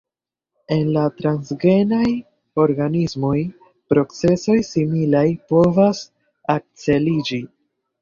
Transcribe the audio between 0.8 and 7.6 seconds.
la transgenaj organismoj procesoj similaj povas akceliĝi.